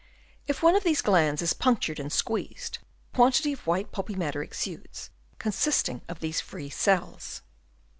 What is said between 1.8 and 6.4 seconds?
and squeezed, a quantity of white pulpy matter exudes, consisting of